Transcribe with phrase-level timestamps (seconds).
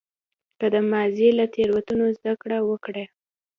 [0.59, 3.03] که د ماضي له تېروتنو زده کړه وکړه.